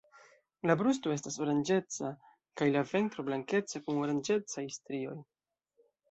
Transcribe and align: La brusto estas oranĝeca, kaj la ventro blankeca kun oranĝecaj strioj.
La 0.69 0.75
brusto 0.77 1.11
estas 1.15 1.35
oranĝeca, 1.43 2.09
kaj 2.61 2.67
la 2.75 2.81
ventro 2.91 3.25
blankeca 3.27 3.81
kun 3.83 3.99
oranĝecaj 4.05 4.65
strioj. 4.79 5.13